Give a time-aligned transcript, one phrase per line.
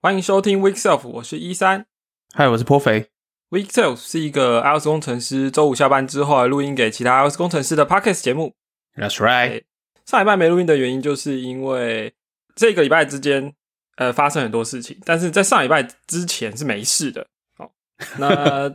[0.00, 1.84] 欢迎收听 Week Self，我是一三。
[2.32, 3.10] 嗨，我是颇肥。
[3.50, 8.54] Week Self 是一个 iOS 工程师周五下班之后来录音给其他 iOS 工程师的 Podcast 节目。
[8.94, 9.64] That's right。
[10.06, 12.14] 上礼拜没录音的原因，就是因为
[12.54, 13.52] 这个礼拜之间
[13.96, 17.26] 呃发生很多事情，但是在上礼拜之前是没事的。
[17.56, 17.72] 好，
[18.18, 18.68] 那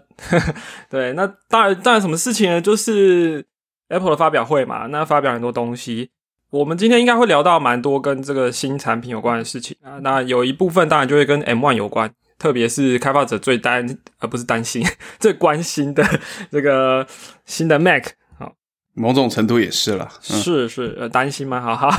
[0.91, 2.59] 对，那当然当然什么事情呢？
[2.59, 3.45] 就是
[3.87, 6.11] Apple 的发表会嘛，那发表很多东西。
[6.53, 9.97] 我们今天应该会聊到蛮多跟这个新产品有关的事情啊。
[10.03, 14.85] 那有一部分当然就会跟 M1 有关，特别是开发者最担呃不是担心
[15.19, 16.07] 最关心的
[16.51, 17.07] 这个
[17.45, 18.05] 新的 Mac。
[18.37, 18.53] 好，
[18.93, 20.07] 某种程度也是了。
[20.29, 21.59] 嗯、是是呃担心吗？
[21.59, 21.89] 好好。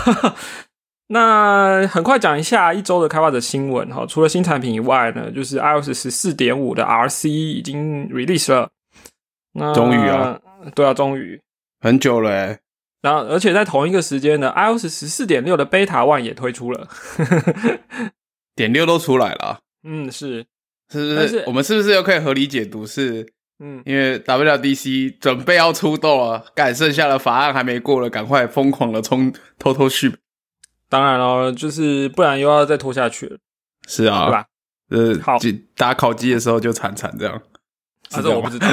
[1.09, 4.07] 那很快讲一下一周的开发者新闻哈。
[4.09, 8.71] 除了新产品以外呢，就是 iOS 十四点五的 RC 已经 release 了。
[9.55, 10.39] 那终于啊，
[10.77, 11.41] 对啊，终于
[11.81, 12.61] 很久了哎。
[13.05, 16.89] 然后，而且在同一个时间呢，iOS 十四点六的 Beta One 也推出了，
[18.57, 19.61] 点六都出来了。
[19.87, 20.47] 嗯，是，
[20.91, 21.45] 是不是？
[21.47, 23.29] 我们是不是又可以合理解读是？
[23.59, 30.17] 嗯，因为 WDC 准备要出动了，赶剩下的法案还没过了，赶快疯狂的冲偷偷续。
[30.89, 33.37] 当然了，就是不然又要再拖下去了。
[33.87, 34.47] 是啊，对吧？
[34.89, 35.39] 呃，好，
[35.77, 37.35] 打烤鸡的时候就惨惨这样。
[38.13, 38.67] 啊，这我不知道。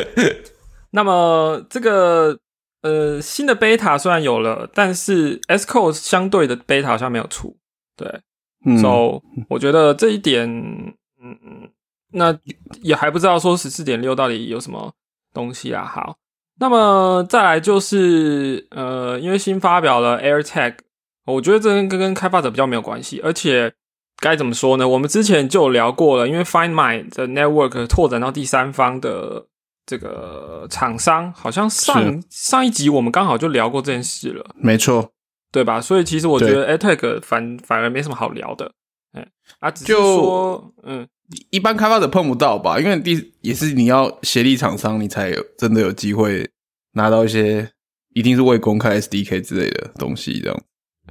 [0.92, 2.38] 那么这个。
[2.86, 7.56] 呃，新的 beta 虽然有了，但是 S code 相对的 beta 好像没有出，
[7.96, 8.20] 对，
[8.64, 11.68] 嗯、so 我觉得这一点，嗯嗯，
[12.12, 12.38] 那
[12.82, 14.92] 也还不知道说十四点六到底有什么
[15.34, 15.84] 东西啊。
[15.84, 16.16] 好，
[16.60, 20.76] 那么再来就是呃，因为新发表了 AirTag，
[21.24, 23.72] 我觉得这跟跟开发者比较没有关系，而且
[24.20, 24.86] 该怎么说呢？
[24.86, 29.46] 我们之前就有聊过了，因为 Find My 的 network 拓展到第三方的。
[29.86, 35.12] 这个厂商好像上上一集我们刚好就聊过这件事了，没错，
[35.52, 35.80] 对吧？
[35.80, 38.72] 所以其实我觉得 AirTag 反反而没什么好聊的，
[39.12, 39.24] 哎，
[39.60, 41.06] 啊，只是说，嗯，
[41.50, 42.80] 一般开发者碰不到吧？
[42.80, 46.50] 因为第也是你要协力厂商，你才有真的有机会
[46.94, 47.70] 拿到一些
[48.12, 50.62] 一定是未公开 SDK 之类的东西，这样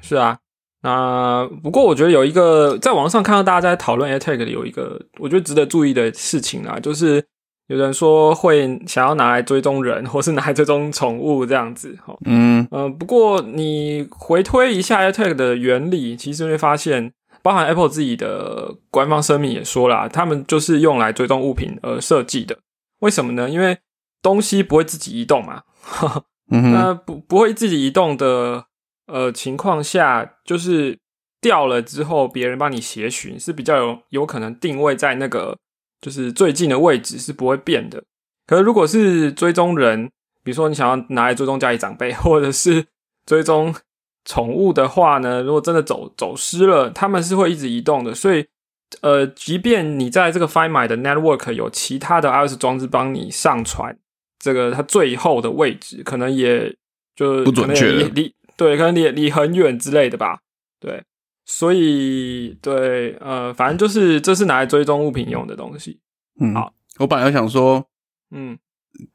[0.02, 0.38] 是啊。
[0.82, 7.26] 那不过我觉得有一个在网上看到大家在讨论 AirTag 的有一个我觉得值得注意的事情啊，就是。
[7.68, 17.12] 有人说会想要拿来追踪人，或是拿来追踪宠物这样子，哈，嗯呃，不过你回推一下 AirTag 的原理，其实会发现，
[17.42, 22.56] 包含 Apple 自己的官方声明也说了，他们就是用来追踪物品而设计的。
[23.00, 23.50] 为什么呢？
[23.50, 23.80] 因为
[24.22, 25.64] 东西不会自己移动嘛，
[26.52, 28.66] 嗯那不不会自己移动的
[29.08, 31.00] 呃情况下，就是
[31.42, 35.58] 掉了之后，别人帮你协寻是比较有有可能定位在那个。
[36.06, 38.04] 就是最近的位置是不会变的，
[38.46, 40.06] 可是如果是追踪人，
[40.44, 42.86] 比如说你想要拿来追踪家里长辈，或者是
[43.26, 43.74] 追踪
[44.24, 48.14] 宠物的话呢，如果真的走走失了，他们是会一直移动的。
[48.14, 48.46] 所以，
[49.02, 53.98] 呃，即便你在这个 Find My 的 Network 有其他的 iOS 装置帮你上传
[54.38, 56.72] 这个它最后的位置，可能也
[57.16, 60.38] 就不准确离离对，可能离离很远之类的吧，
[60.80, 61.04] 对。
[61.46, 66.02] 所以，对，呃，反正就是这是拿来追踪物品用的东西。
[66.40, 67.86] 嗯，好，我本来想说，
[68.32, 68.58] 嗯，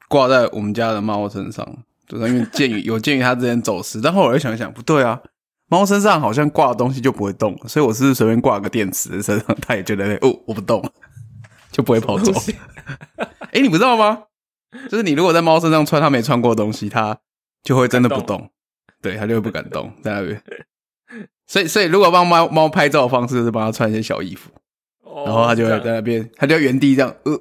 [0.07, 5.21] 挂在我们家的猫身上，就是因为鉴于 有鉴于它之前走失，但后来又想想，不对啊，
[5.67, 10.81] 猫身上好像挂的东西就不会动，所以我是随便挂个电池在身上，它也觉得哦，我不动，
[11.71, 12.31] 就不会跑走。
[13.39, 14.23] 哎、欸，你不知道吗？
[14.89, 17.19] 就是你如果在猫身上穿它没穿过的东西，它
[17.61, 18.49] 就会真的不动，
[19.01, 20.41] 对，它就会不敢动在那边。
[21.51, 24.49] 所以，所以如果帮猫猫拍照的方式是帮它穿一些小衣服，
[25.03, 27.33] 哦、然后它就会在那边，它就原地这样，呃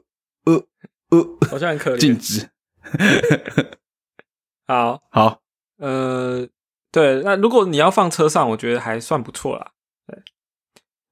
[0.46, 0.64] 呃
[1.10, 2.48] 呃，好像很可怜，静止。
[4.66, 5.40] 好，好，
[5.78, 6.44] 呃，
[6.90, 9.70] 对，那如果你要放车上，我觉得还算不错啦。
[10.08, 10.18] 对，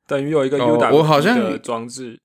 [0.09, 2.19] 等于有一个 U W 我好像的装置。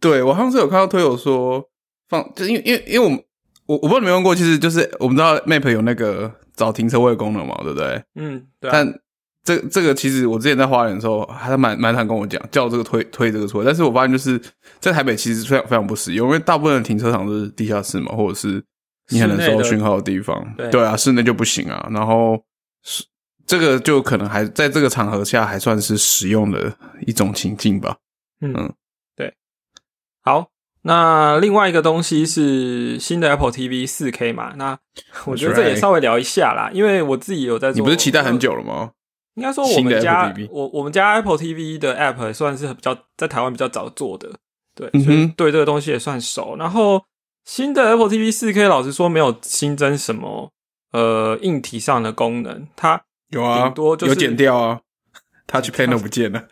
[0.00, 1.68] 对我好像是有看到推友说
[2.08, 3.22] 放，就因为因为因为我们
[3.66, 8.02] 我我不知道你们用过，其实就是我们知道 Map 有那个找停车位的功能嘛，对不对？
[8.14, 8.72] 嗯，对、啊。
[8.72, 9.00] 但
[9.44, 13.64] 这这个其实我之前在花莲的时候，还蛮蛮常跟我讲，叫这个推推这个出来。
[13.66, 14.40] 但是我发现就是
[14.80, 18.64] 在台北其实非常非常不实用，因为大部分的停车场都是地下室嘛，或者是
[19.10, 20.42] 你很难收讯号的地方。
[20.56, 21.86] 对对啊，室内就不行啊。
[21.92, 22.42] 然后
[22.82, 23.04] 是
[23.44, 26.74] 这个就可能还在这个场合下还算是实用的
[27.06, 27.98] 一种情境吧。
[28.40, 28.72] 嗯，嗯
[29.14, 29.34] 对。
[30.22, 30.48] 好，
[30.80, 34.54] 那另外一个东西是新的 Apple TV 四 K 嘛？
[34.56, 34.78] 那
[35.26, 37.78] 我觉得这也稍微聊一下啦，因为我自己有在做。
[37.78, 38.92] 你不是期待很久了吗？
[39.34, 44.30] 应该说，我们家我我们家 Apple TV 的 App 算是比较在台湾比较早做的，
[44.74, 46.56] 对，嗯所以对这个东西也算熟。
[46.56, 47.04] 然后
[47.44, 50.52] 新的 Apple TV 四 K，老实说没有新增什么
[50.92, 54.80] 呃硬体上的功能，它有啊，顶多就是有剪掉啊
[55.48, 56.46] ，Touch Panel 不见了。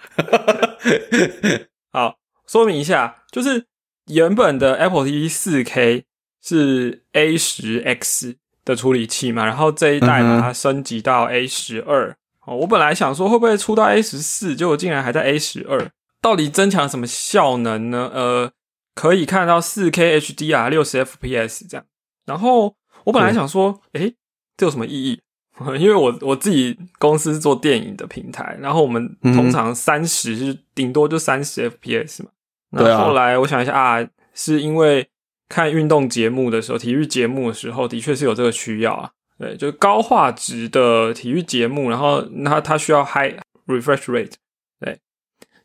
[1.92, 3.66] 好说明一下，就是
[4.08, 6.04] 原本的 Apple TV 四 K
[6.42, 12.16] 是 A 十 X 的处理器嘛，然后这一代把它升级到 A 十二。
[12.46, 15.90] 哦，我本来想说会不会出到 A 十四，结果竟然还在 A 十二。
[16.20, 18.10] 到底增强什么效能呢？
[18.14, 18.52] 呃，
[18.94, 21.84] 可以看到四 K HDR 六十 FPS 这样。
[22.26, 24.14] 然后我本来想说，诶，
[24.56, 25.20] 这有什么意义？
[25.78, 32.30] 因为我我自己公司做电影的平台，然后我们通常三十是顶多就三十 FPS 嘛。
[32.70, 35.08] 那后来我想一下啊，是因为
[35.48, 39.10] 看运动节目的时候，体育节目的时候，的确是有这个需要啊。
[39.42, 43.34] 对，就是高画质的体育节目，然后那它需要 high
[43.66, 44.34] refresh rate，
[44.78, 44.96] 对，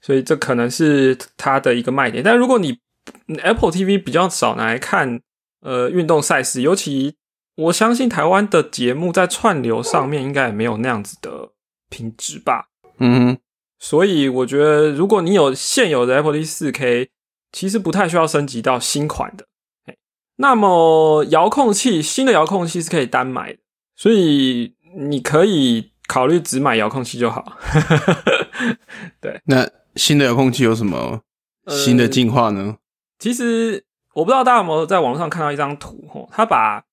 [0.01, 2.23] 所以这可能是它的一个卖点。
[2.23, 2.79] 但如果你
[3.43, 5.21] Apple TV 比较少拿来看
[5.61, 7.17] 呃运动赛事，尤其
[7.53, 11.51] 我相信台湾的节目在串流上面应该也没有那样子的
[11.89, 12.69] 品质吧。
[12.97, 13.37] 嗯，
[13.77, 17.11] 所以我觉得如果你有现有的 Apple TV 四 K，
[17.51, 19.45] 其实不太需要升级到新款的。
[20.39, 23.59] 那么遥控器新的遥控器是可以单买的，
[23.97, 27.57] 所以你可以考虑只买遥控器就好。
[29.19, 31.21] 对，那新的遥控器有什么
[31.67, 32.77] 新的进化呢？
[33.19, 33.83] 其实
[34.13, 36.85] 我不知道大家有没有在网络上看到一张图，吼，他把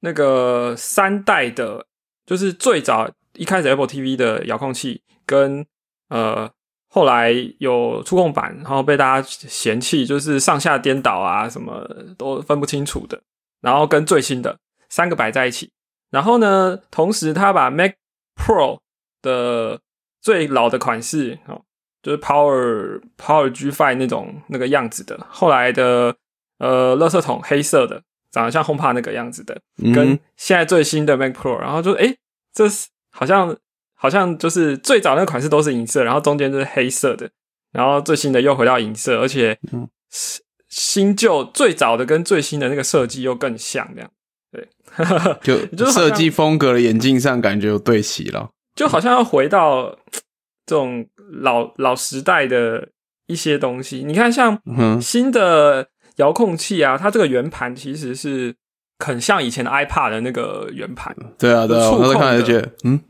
[0.00, 1.86] 那个三代的，
[2.26, 5.64] 就是最早一开始 Apple TV 的遥控器跟
[6.08, 6.50] 呃。
[6.90, 11.86] 后来有触控板，然后被大家嫌弃，就是上下颠倒啊，什么
[12.16, 13.20] 都分不清楚的。
[13.60, 14.58] 然后跟最新的
[14.88, 15.70] 三个摆在一起，
[16.10, 17.92] 然后呢，同时他把 Mac
[18.36, 18.78] Pro
[19.22, 19.80] 的
[20.20, 21.62] 最老的款式哦，
[22.02, 26.16] 就是 Power Power G Five 那种那个样子的，后来的
[26.58, 29.60] 呃，垃圾桶黑色的，长得像 HomePod 那个样子的，
[29.94, 32.16] 跟现在最新的 Mac Pro，然后就哎，
[32.52, 33.56] 这是好像。
[34.00, 37.28] 好像就是最早那个款式都是银色，然后中间就是黑色的，
[37.72, 39.58] 然后最新的又回到银色，而且
[40.68, 44.08] 新旧最早的跟最新的那个设计又更像，这样
[45.42, 49.96] 对， 就设计风格的眼镜上感觉有对齐了，就好像要回到
[50.66, 51.06] 这种
[51.42, 52.88] 老老时代的
[53.26, 54.04] 一些东西。
[54.06, 54.60] 你看，像
[55.00, 58.54] 新的遥控器啊，它这个圆盘其实是
[58.98, 63.00] 很像以前的 iPad 的那个圆盘，对啊，对啊，我看来就觉得嗯。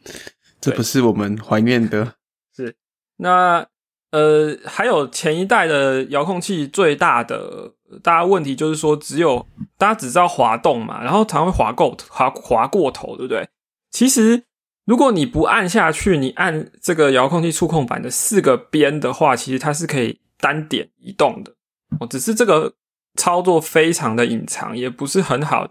[0.60, 2.14] 这不是我们怀念的，
[2.56, 2.74] 是。
[3.18, 3.64] 那
[4.10, 9.46] 呃，还有前一代的遥控器最大的大家问题就是说，只有
[9.76, 13.48] 大家只知道滑动嘛，然后常会滑过滑滑过头，对不对？
[13.90, 14.44] 其实
[14.84, 21.52] 如果你不按下去，你按这个遥控器触控板的四个边的话，其实它是可以单点移动的
[22.00, 22.06] 哦。
[22.06, 22.74] 只是这个
[23.14, 25.68] 操作非常的隐藏，也不是很好，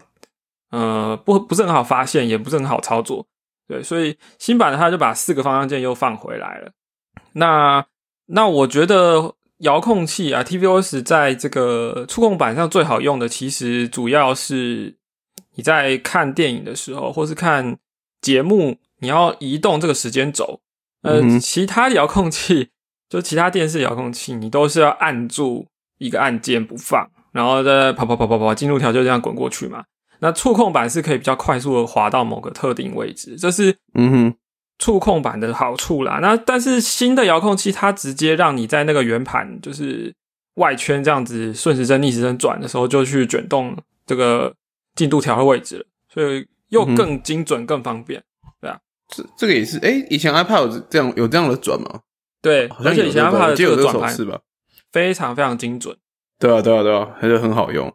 [0.70, 3.26] 呃，不不是很好发现，也不是很好操作。
[3.68, 6.72] 对，所以新版的它就把四个方向键又放回来了。
[7.32, 7.86] 那
[8.26, 14.96] 那我觉得遥控器啊，tvOS 在这个触控板上最好用的，其实主要是
[15.56, 17.76] 你在看电影的时候，或是看
[18.20, 20.60] 节目，你要移动这个时间轴。
[21.02, 22.70] 呃，其他遥控器，
[23.08, 25.66] 就其他电视遥控器，你都是要按住
[25.98, 29.84] 一个按键不放，然后再跑跑跑跑跑，进度条就这样滚过去嘛。
[30.20, 34.34] 那触控板是可以比较快速的滑到某个特定位置，这是嗯哼
[34.78, 36.18] 触控板的好处啦。
[36.20, 40.14] 那但是新的遥控器它直接让你在那个圆盘就是
[40.54, 44.54] 外圈这样子顺时针逆时针转的时候就去卷动这个
[44.94, 48.22] 进度条的位置了，所以又更精准更方便，
[48.60, 48.78] 对啊。
[49.08, 52.00] 这这个也是哎，以前 iPad 有这样有这样的转吗？
[52.40, 54.40] 对，而且以前 iPad 这个转盘是吧？
[54.92, 55.96] 非常非常精准。
[56.38, 57.92] 对啊，对啊，对啊，还是很好用。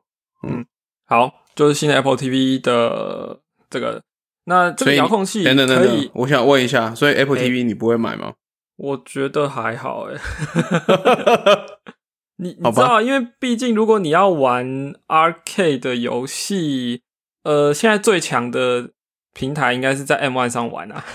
[0.47, 0.65] 嗯，
[1.05, 1.31] 好。
[1.55, 4.01] 就是新的 Apple TV 的这个，
[4.45, 6.09] 那这个遥控器等等等等。
[6.13, 8.33] 我想问一下，所以 Apple TV 你不会买吗？
[8.75, 10.19] 我觉得还好，哎。
[12.37, 17.03] 你你知道，因为毕竟如果你要玩 RK 的游戏，
[17.43, 18.89] 呃，现在最强的
[19.33, 21.05] 平台应该是在 M1 上玩啊。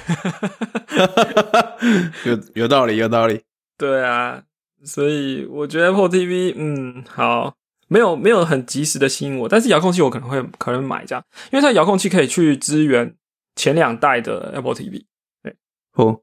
[2.24, 3.42] 有有道理，有道理。
[3.76, 4.42] 对啊，
[4.84, 7.54] 所以我觉得 Apple TV，嗯，好。
[7.88, 13.14] 没有没有很及时的吸引我，但是遥控器我可能会可能买这样，因为它遥控器可以去支援
[13.56, 15.04] 前两代的 Apple TV。
[15.42, 15.56] 对，
[15.92, 16.20] 好，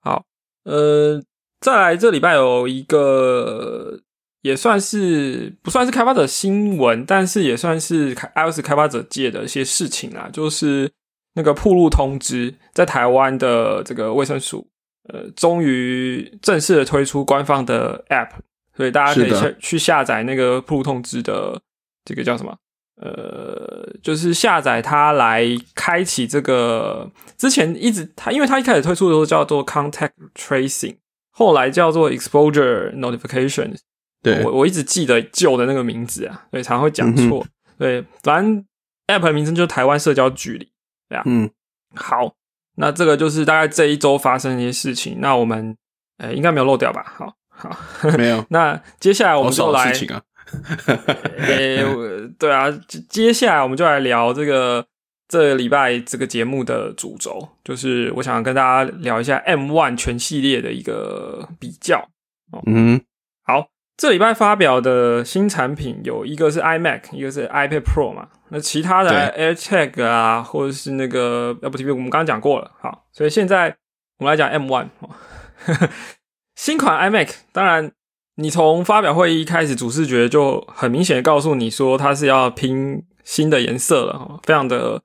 [0.00, 0.24] 好，
[0.64, 1.22] 呃，
[1.60, 4.00] 再来这礼拜有一个
[4.42, 10.90] 也算是不算是开发者新闻，但是也算是开 iOS 开发者界的一些事情啊，就是
[11.34, 14.68] 那个铺路通知在台湾的这个卫生署，
[15.08, 18.30] 呃，终于正式的推出官方的 App。
[18.76, 21.60] 所以大家可以去去下载那个铺路通知的
[22.04, 22.56] 这个叫什么？
[22.96, 27.10] 呃，就是下载它来开启这个。
[27.36, 30.96] 之前一直它，因为它一开始推出的时候叫做 Contact Tracing，
[31.30, 33.78] 后来叫做 Exposure Notifications。
[34.22, 37.44] 对，我我一直记得旧的那个名字啊，对，常常会讲错。
[37.76, 38.64] 对，反正
[39.08, 40.70] App 的名称就是台湾社交距离，
[41.08, 41.22] 对啊。
[41.26, 41.50] 嗯，
[41.96, 42.32] 好，
[42.76, 45.16] 那这个就是大概这一周发生的一些事情。
[45.18, 45.76] 那我们，
[46.18, 47.02] 呃，应该没有漏掉吧？
[47.16, 47.76] 好，好，
[48.18, 48.44] 没有。
[48.50, 49.92] 那接下来我们就来，
[52.38, 52.70] 对啊，
[53.08, 54.84] 接下来我们就来聊这个
[55.28, 62.08] 这礼拜这个节目的主轴，就是我想跟大家聊一下 M One 全系列的一个比较。
[62.66, 63.00] 嗯，
[63.44, 63.68] 好。
[63.94, 68.26] 这礼拜发表的新产品有一个是 iMac，一个是 iPad Pro 嘛。
[68.48, 72.70] 那其他的 AirTag 啊，或者是那个 Apple TV，我们刚刚讲过了。
[72.80, 73.76] 好，所以现在
[74.18, 74.88] 我们来讲 M One
[76.54, 77.30] 新款 iMac。
[77.52, 77.92] 当然，
[78.36, 85.02] 你从发表会议开始，主视觉就很明显的告诉你说，它是要拼新的颜色了，非常的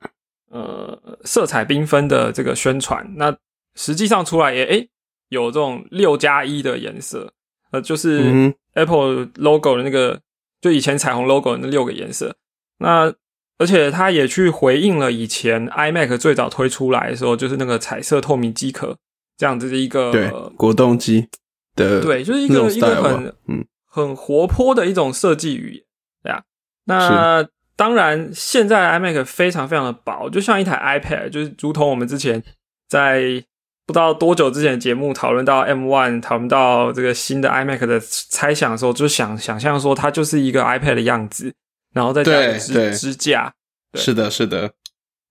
[0.49, 3.13] 呃色彩缤纷的这个宣传。
[3.15, 3.35] 那
[3.75, 4.89] 实际上出来也诶
[5.29, 7.33] 有这种六加一的颜色，
[7.71, 8.53] 呃就是。
[8.77, 10.21] Apple logo 的那个，
[10.61, 12.35] 就以前彩虹 logo 的那六个颜色，
[12.77, 13.11] 那
[13.57, 18.95] 而且它也去回应了以前 iMac 最早推出来的时候，就是那个彩色透明机壳
[19.37, 21.27] 这样子的一个对果冻机
[21.75, 25.83] 的对，就是一个一个很嗯很活泼的一种设计语言，
[26.23, 26.43] 对啊。
[26.85, 32.43] 那当然，现在 iMac 非常非常的薄，就像一台 iPad，就是如同我们之前
[32.89, 33.43] 在。
[33.87, 41.53] 不知道多久之前的节目讨论到 M One，讨论到这个新的 iMac 的猜想的时候，就想想象说它就是一个 iPad 的样子，
[41.93, 43.53] 然后再加支支架。
[43.93, 44.73] 是的，是的。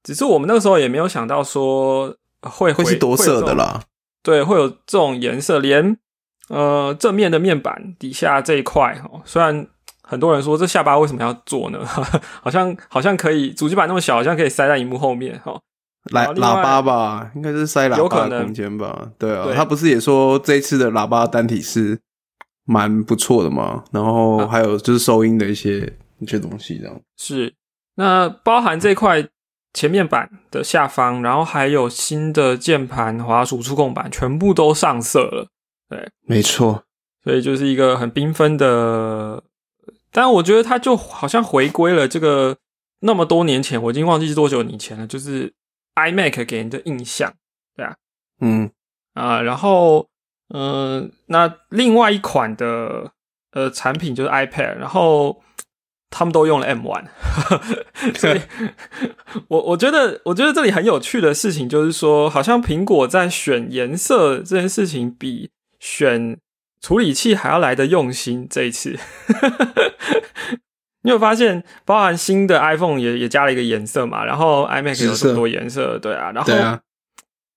[0.03, 3.83] 只是我们那个时候也没有想到说会会是多色的啦。
[4.27, 5.97] 对，会有这种颜色，连
[6.49, 9.65] 呃正面的面板底下这一块哦，虽然
[10.03, 11.79] 很多人说这下巴为什么要做呢？
[12.43, 15.57] 好像好像可以，主机板那么小，好像可以塞在荧幕后面哈。
[16.11, 19.13] 来喇叭吧，应该是塞喇叭的空间吧？
[19.17, 21.97] 对啊，他不是也说这一次的喇叭单体是
[22.65, 23.85] 蛮不错的嘛？
[23.93, 27.55] 然后还有就是收音的一些一些东西，这样是。
[27.95, 29.25] 那包含这块
[29.77, 35.49] 前面板的下方，然后还有新的键盘、滑鼠、触控板，全部都上色了。
[35.89, 36.83] 对，没错。
[37.23, 39.45] 所以就是一个很缤纷的，
[40.11, 42.57] 但我觉得它就好像回归了这个
[43.01, 45.53] 那么多年前，我已经忘记是多久以前了，就是。
[45.97, 47.33] iMac 给人的印象，
[47.75, 47.97] 对啊，
[48.43, 48.71] 嗯
[49.15, 50.07] 啊，然后
[50.55, 53.13] 嗯，那另外一款的
[53.53, 55.43] 呃产品就是 iPad，然后
[56.11, 57.07] 他们都用了 M One，
[58.17, 58.41] 所以
[59.49, 66.39] 我我觉得我觉得这里很有趣的事情就是说，好像苹果在选颜色这件事情比选
[66.81, 68.99] 处理器还要来的用心，这一次。
[71.03, 74.25] 你有发现，包含新的 iPhone 也也加了一个颜色嘛？
[74.25, 76.53] 然后 iMac 有这么多颜色，对啊，然后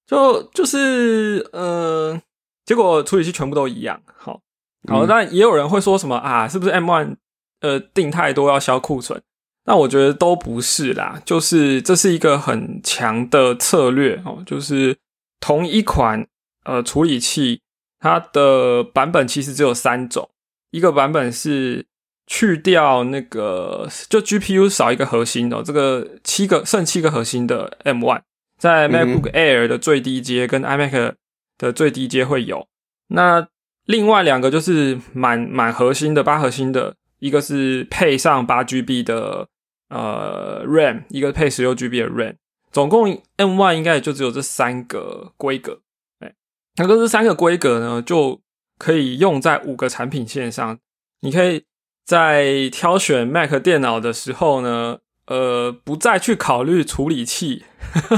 [0.06, 2.22] 就就是呃，
[2.66, 4.00] 结果处理器全部都一样。
[4.16, 4.40] 好，
[4.88, 6.48] 好，但也有人会说什么啊？
[6.48, 7.16] 是不是 M1
[7.62, 9.22] 呃定太多要销库存？
[9.66, 14.98] 那我觉得都不是啦，就是这是一个很强的策略哦，就是
[15.40, 16.26] 同一款
[16.66, 17.62] 呃处理器，
[18.00, 20.30] 它的版本其实只有三种，
[20.72, 21.86] 一个版本是。
[22.32, 28.22] 去掉那个，就 GPU 少一个核心哦这个七个剩七个核心的 M One，
[28.60, 31.14] 在 MacBook Air 的最低阶跟 iMac
[31.58, 32.68] 的最低阶会有。
[33.08, 33.48] 那
[33.86, 39.48] 另外两个就是满满核心的八核心的，一个是配上八 GB 的
[39.90, 42.36] 呃 RAM，一个配十六 GB 的 RAM，
[42.72, 45.82] 总共 M1 应该也就只有这三个规格。
[46.20, 46.34] 哎，
[46.78, 48.42] 那这三个规格呢，就
[48.78, 50.80] 可以用在五个产品线上，
[51.22, 51.66] 你可以。
[52.06, 54.98] 在挑选 Mac 电脑的时候呢，
[55.28, 57.66] 呃，不再去考虑处理器，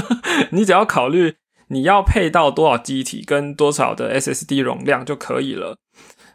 [0.52, 1.36] 你只要考虑
[1.68, 5.76] 你要配到多少机体跟多少的 SSD 容量就可以了。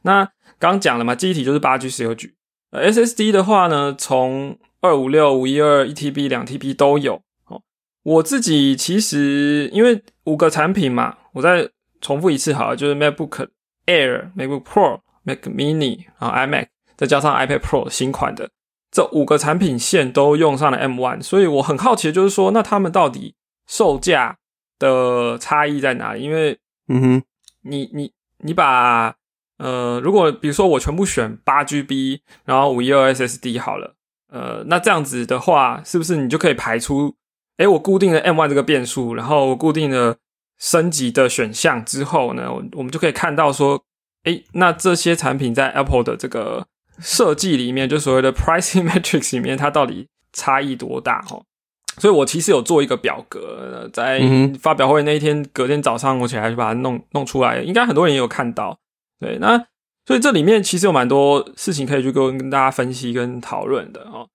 [0.03, 2.35] 那刚讲了嘛，机体就是八 G、十六 G。
[2.71, 7.21] SSD 的话呢，从二五六、五一二、一 TB、两 TB 都有。
[7.45, 7.61] 哦，
[8.03, 11.69] 我自己其实因为五个产品嘛，我再
[12.01, 13.47] 重复一次好了，就是 MacBook
[13.85, 16.67] Air、MacBook Pro、Mac Mini，然后 iMac。
[16.97, 18.49] 再加上 iPad Pro 新款的
[18.89, 23.35] 这五个产品线都用上了 M1，所以我很好奇，就是说，那他们到底
[23.67, 24.39] 售价
[24.79, 26.23] 的差异在哪里？
[26.23, 26.57] 因为，
[26.87, 27.23] 嗯哼，
[27.61, 29.15] 你你你把
[29.57, 33.95] 呃，如果比如说我全部选八 GB，然后五一二 SSD 好了，
[34.31, 37.15] 呃，那这样子的话，是不是你就可以排出，
[37.57, 40.17] 哎，我固定了 M1 这个变数，然后我固定了
[40.59, 43.83] 升级的选项之后呢，我们就可以看到说，
[44.23, 46.67] 哎，那这些产品在 Apple 的这个
[46.99, 51.21] 设计里面，就所谓的 pricing matrix 里面，它到底差异多大？
[51.21, 51.41] 哈，
[51.97, 54.21] 所以我其实有做一个表格，在
[54.59, 58.77] 发表会那一天，隔天早上我起来就把它弄弄出来，应该很多人也有看到。
[59.19, 59.57] 对，那
[60.05, 64.27] 所以这里面其实有蛮多事情可以去跟跟大家分析跟讨论的哦。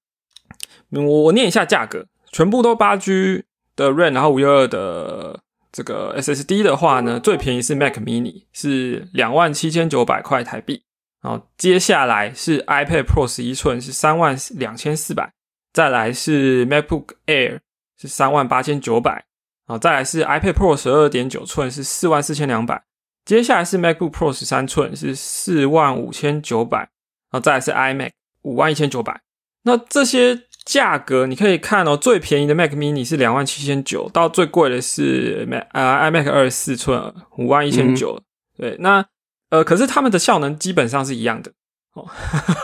[0.90, 5.40] 我我念一下价格，全部都八 G 的 RAM，然后五幺二的
[5.72, 10.82] 这个 SSD 的话呢，最便宜是 Mac Mini，是两万七千九百块台币。
[11.22, 15.32] 然后接下来是 iPad Pro 十一寸，是三万两千四百。
[15.72, 17.60] 再来是 MacBook Air，
[17.96, 19.12] 是三万八千九百。
[19.66, 22.82] 然后再来是 iPad Pro 十二点九寸，是四万四千两百。
[23.24, 26.88] 接下来是 MacBook Pro 十三寸，是四万五千九百。
[27.30, 28.10] 然后再来是 iMac
[28.42, 29.22] 五万一千九百。
[29.62, 38.20] 那这些价格你可以看哦，最便宜的 Mac Mini 是两万七千九，到最贵的是 Mac 呃 iMac 二十四寸五万一千九。
[38.58, 39.02] 对，那
[39.48, 41.52] 呃，可是它们的效能基本上是一样的
[41.94, 42.06] 哦。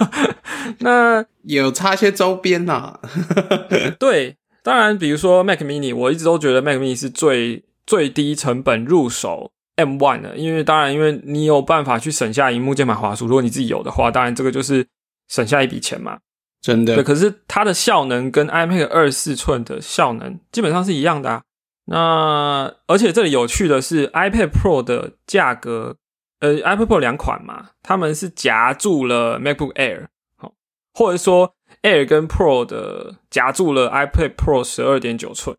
[0.80, 3.00] 那有差些周边呐。
[3.98, 9.52] 对，当然，比如说 Mac Mini，我一直都觉得 Mac Mini 是最最低成本入手。
[9.78, 14.85] M one 的，因为当然，因为你有办法去省下荧幕键盘滑鼠，如果你自己有的话，当然这个就是
[15.28, 16.18] 省下一笔钱嘛，
[16.61, 16.97] 真的。
[16.97, 21.42] 对，可是它的效能跟 iPad 二四寸的效能基本上是一样的啊。
[21.85, 25.97] 那而且这里有趣的是，iPad Pro 的价格，
[26.40, 30.06] 呃，iPad Pro 两款嘛，他们是夹住了 MacBook Air，
[30.37, 30.52] 好，
[30.92, 35.56] 或者说 Air 跟 Pro 的夹住了 iPad Pro 十二点九寸，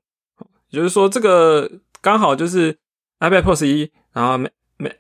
[0.72, 1.72] 也就是说这个
[2.02, 2.78] 刚好就是
[3.22, 3.90] iPad Pro 十一。
[4.12, 4.48] 然后 M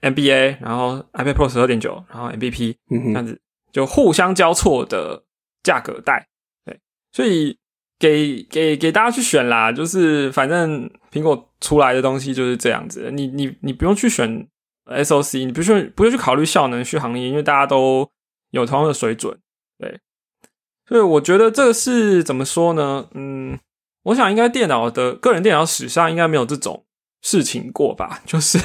[0.01, 3.39] M B A，然后 iPad Pro 十二点九，然后 M V P 这样子
[3.71, 5.23] 就互相交错的
[5.63, 6.27] 价格带，
[6.65, 6.79] 对，
[7.11, 7.57] 所以
[7.97, 14.47] 给给给大家去选啦，就是反正苹果出来的东西就是这样子，你你你不用去选
[14.85, 18.09] S O C，你不用不用去考虑效能续航力，因为大家都
[18.51, 19.39] 有同样的水准，
[19.77, 19.99] 对，
[20.85, 23.07] 所以我觉得这个是怎么说呢？
[23.13, 23.57] 嗯，
[24.03, 26.85] 我想应该电脑的个人电脑史上应该没有这种
[27.21, 28.59] 事情过吧，就是。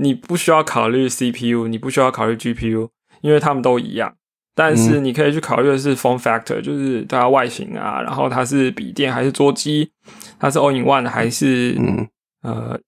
[0.00, 2.88] 你不需要考虑 CPU，你不需要考虑 GPU，
[3.20, 4.14] 因为它们都一样。
[4.54, 9.92] 但是你可以去考虑的是 form factor，就是它外形啊，然后它是笔电还是桌机，
[10.38, 12.08] 它是 all in one 还是嗯
[12.42, 12.78] 呃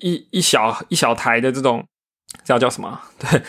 [0.00, 1.86] 一一小一小台的这种
[2.44, 3.00] 叫叫什么？
[3.18, 3.42] 对，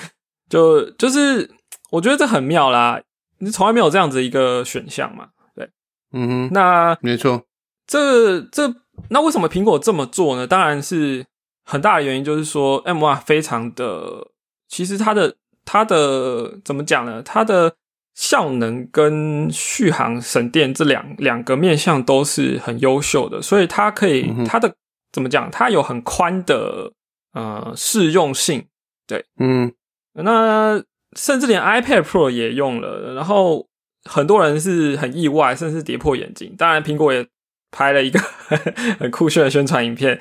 [0.49, 1.49] 就就是
[1.89, 3.01] 我觉得这很妙啦，
[3.39, 5.29] 你从来没有这样子一个选项嘛？
[5.55, 5.69] 对，
[6.13, 7.43] 嗯，那没错，
[7.87, 8.73] 这这
[9.09, 10.45] 那为什么苹果这么做呢？
[10.45, 11.25] 当然是。
[11.63, 14.27] 很大的原因就是说，M1 非常的，
[14.67, 17.21] 其实它的它的怎么讲呢？
[17.23, 17.75] 它的
[18.13, 24.73] 效能跟续航省电这两两个面向都是很优秀的，所以它可以它的
[25.11, 25.49] 怎么讲？
[25.49, 26.91] 它有很宽的
[27.33, 28.65] 呃适用性。
[29.07, 29.71] 对，嗯，
[30.13, 30.83] 那
[31.17, 33.67] 甚至连 iPad Pro 也用了，然后
[34.09, 36.55] 很多人是很意外，甚至跌破眼镜。
[36.57, 37.27] 当然，苹果也
[37.71, 38.19] 拍了一个
[38.99, 40.19] 很酷炫的宣传影片。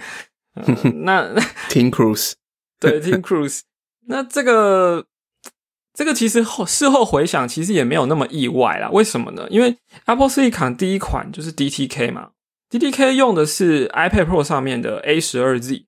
[1.05, 1.35] 那
[1.69, 2.33] Tim Cruise
[2.81, 3.61] 对 Tim Cruise，
[4.07, 5.05] 那这个
[5.93, 8.89] 这个其实后事后回想，其实也没有那么意外啦。
[8.91, 9.47] 为什么呢？
[9.51, 12.31] 因为 Apple Silicon 第一款就是 DTK 嘛
[12.71, 15.85] ，DTK 用的是 iPad Pro 上面的 A 十二 Z，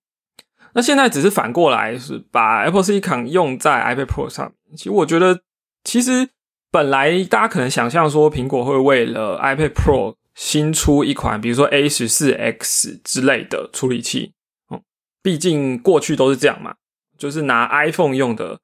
[0.74, 4.52] 那现在只是反过来是把 Apple Silicon 用在 iPad Pro 上。
[4.76, 5.40] 其实我觉得，
[5.84, 6.28] 其实
[6.70, 14.34] 本来大家可能想象说，苹果会为了 iPad Pro 新出一款，比如说 A 十四 X 之类的处理器。
[15.22, 16.74] 毕竟过去都是这样嘛，
[17.16, 18.58] 就是拿 iPhone 用的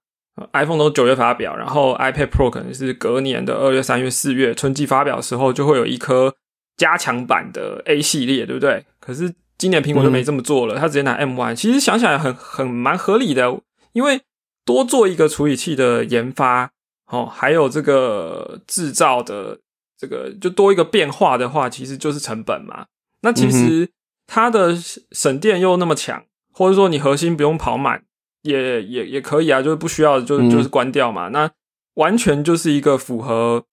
[0.52, 6.34] ，iPhone 都九月发表，然后 iPad Pro 可能是隔年的二月、三月、四月春季发表的时候，就会有一颗
[6.76, 8.84] 加强版的 A 系列，对不对？
[8.98, 11.54] 可是今年苹果就没这么做了，它直接拿 M1。
[11.54, 13.60] 其实想想很很蛮合理的，
[13.92, 14.20] 因为
[14.64, 16.70] 多做一个处理器的研发，
[17.06, 19.58] 哦，还有这个制造的
[19.96, 22.86] 这个就多一个变化的话，其实就是成本嘛。
[23.22, 23.88] 那其实
[24.26, 24.76] 它的
[25.10, 26.24] 省电又那么强。
[26.58, 28.02] 或者说你核心不用跑满，
[28.42, 31.28] 也也也可以啊，就是不需要，就就是关掉嘛。
[31.28, 31.48] 那
[31.94, 33.64] 完全就是一个符合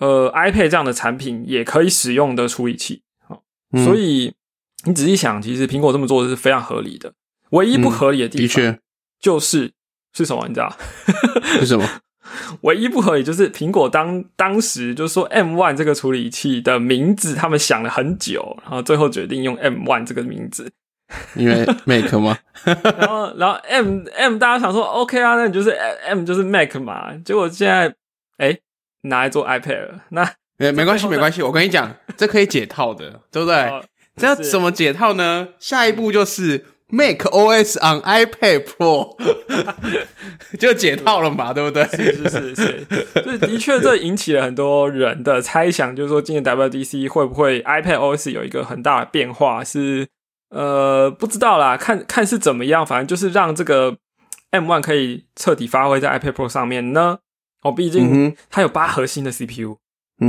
[0.00, 3.02] 呃 iPad 这样的产品也可以使用的处理器。
[3.26, 3.42] 好，
[3.84, 4.32] 所以
[4.84, 7.12] 你仔细想，其实苹果这么做是非常合理的。
[7.50, 8.78] 唯一不合理的地方，
[9.18, 9.72] 就是
[10.12, 10.46] 是什么？
[10.46, 10.72] 你知道？
[11.58, 11.84] 是什么？
[12.62, 20.70] 唯一不合理就是苹果当当时就是说 M One 这个处理器的名字，他们想了很久，然后最后决定用 M One 这个名字。
[21.34, 22.36] 因为 Mac 吗？
[22.64, 27.14] 然后，然后 M M 大家想说 OK 啊，那你就是 M 就是 Mac 嘛。
[27.24, 27.94] 结果现在
[28.36, 28.58] 哎
[29.02, 31.40] 拿来做 iPad 了，那没没关系没关系。
[31.42, 33.70] 我跟你讲，这可以解套的，对不对？
[34.16, 35.48] 这要怎么解套呢？
[35.58, 39.16] 下一步就是 Mac OS on iPad Pro，
[40.58, 41.84] 就解套了嘛，对不对？
[41.86, 49.62] 是是是是，这的确这引起了很多人的猜想，就是说今年 WDC 会不会 iPad OS 有一个很大的变化？
[49.64, 50.06] 是。
[50.50, 53.96] 呃，不知道啦，看看是怎么样，反正就是让这个
[54.50, 57.18] M One 可以彻底发挥在 iPad Pro 上面呢？
[57.62, 59.78] 哦，毕竟它有八核心的 CPU，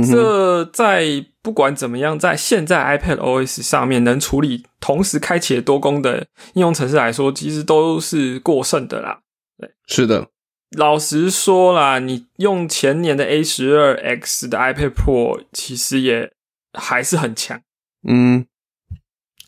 [0.06, 9.20] 这在不管怎么样，在现在 iPad OS 上面能处理同时开启多功的应用程式来说，其实都是过剩的啦。
[9.58, 10.28] 对，是的。
[10.76, 16.32] 老实说啦，你用前年的 A 十二 X 的 iPad Pro，其实也
[16.72, 17.60] 还是很强。
[18.08, 18.46] 嗯，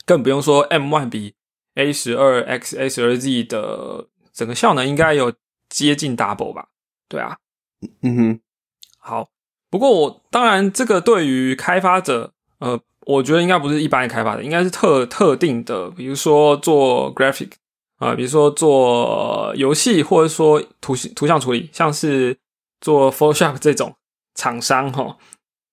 [0.05, 1.35] 更不用说 M One 比
[1.75, 5.33] A 十二 X、A 十二 Z 的整个效能应该有
[5.69, 6.69] 接近 double 吧？
[7.09, 7.37] 对啊。
[8.03, 8.41] 嗯哼，
[8.99, 9.29] 好。
[9.71, 17.53] 不过我当然，这个对于开发者，呃，我觉得应该不是一般的开发者，应该是特特定的，比如说做 graphic
[17.97, 22.37] 啊，比如说做游戏，或者说图图像处理，像是
[22.83, 23.97] 做 Photoshop 这种
[24.35, 25.17] 厂商哈，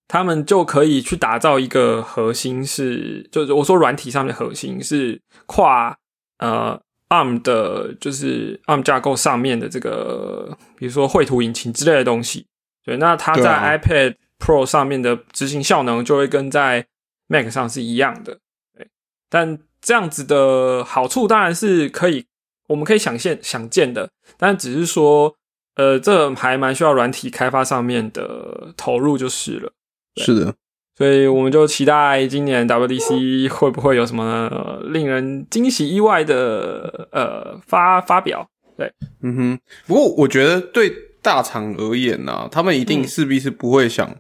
[0.10, 5.98] 他们就可以去打造一个核心，是就是我说软体上面核心是跨
[6.40, 6.82] 呃。
[7.12, 12.46] ARM 的，就是 ARM 架构上面的这个，比如说绘图引擎之类的东西，
[12.86, 16.86] 对，那它在 iPad Pro 上面的执行效能就会跟在
[17.26, 18.38] Mac 上是一样的，
[18.78, 18.88] 对。
[19.28, 22.28] 但这样子的好处当然是可以，
[22.68, 25.34] 我们可以想见想见的，但只是说，
[25.78, 29.74] 呃，这还蛮需要软体开发上面的投入就是了。
[30.16, 30.54] 是的。
[30.98, 38.46] 所以我们就期待今年 WDC 会不会有什么令人惊喜、意外的呃发发表？
[38.78, 38.92] 对，
[39.24, 39.60] 嗯哼。
[39.88, 40.92] 不过我觉得对
[41.22, 44.14] 大厂而言呢，他们一定势必是不会想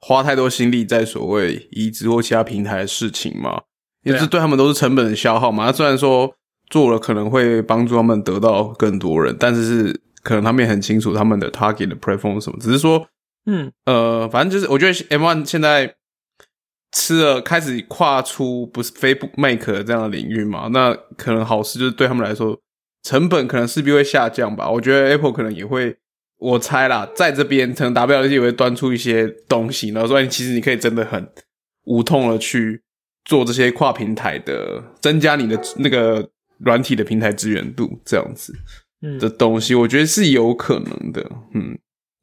[0.00, 3.62] 花太多心力在所谓移植或其他平台的事情嘛，
[4.02, 5.66] 因为这对他们都是成本的消耗嘛。
[5.66, 6.34] 那虽然说
[6.68, 13.06] 做了可能会帮助他们得到更多人，但是是可能他们也很清楚他们的 target 的 platform 什么，只是说，
[13.46, 15.96] 嗯呃，反正就是我觉得 M One 现在。
[16.92, 20.70] 吃了开始跨出不是非 Make 这样的领域嘛？
[20.72, 22.58] 那可能好事就是对他们来说，
[23.02, 24.70] 成本可能势必会下降吧。
[24.70, 25.94] 我觉得 Apple 可能也会，
[26.38, 31.28] 我猜啦，在这边可能 WDC 也会端出一些东西，然后说其实你可以真的很
[31.84, 32.82] 无痛的去
[33.26, 36.26] 做这些跨平台的，增加你的那个
[36.60, 38.54] 软体的平台资源度这样子
[39.20, 41.30] 的东西，我觉得是有可能的。
[41.52, 41.78] 嗯，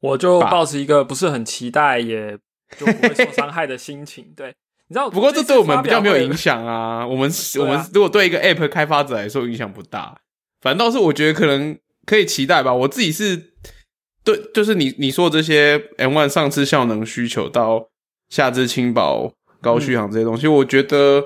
[0.08, 2.38] 我就保持一个不是很期待也。
[2.78, 4.48] 就不会受伤害的心情， 对，
[4.88, 5.08] 你知道。
[5.08, 7.06] 不过这对我们比较没有影响啊。
[7.06, 10.16] 我们我们如果对一个 App 开发者来说影响不大，
[10.60, 12.74] 反倒是我觉得可能可以期待吧。
[12.74, 13.52] 我自己是
[14.24, 17.90] 对，就是你你说这些 M One 上次效能需求到
[18.28, 21.22] 下肢轻薄、高续航这些东西，我觉得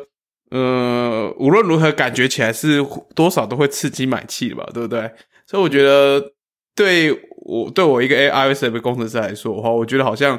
[0.51, 5.11] 呃无论如何感觉起来是多少都会刺激买气吧，对不对？
[5.47, 6.33] 所以我觉得
[6.75, 10.39] 对我对我一个 iOS 的工程师来说的话，我觉得好像。